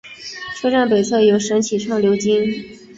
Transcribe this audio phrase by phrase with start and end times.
[0.57, 2.43] 车站北侧有神崎川流经。